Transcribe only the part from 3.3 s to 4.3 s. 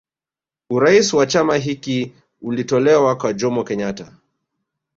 Jomo Kenyatta